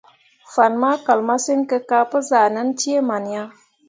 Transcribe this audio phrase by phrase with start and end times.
[0.53, 3.43] Fan ma kal masǝŋ kǝ ka pǝ zah ʼnan cee man ya.